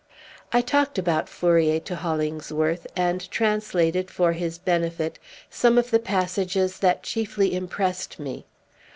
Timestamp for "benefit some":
4.57-5.77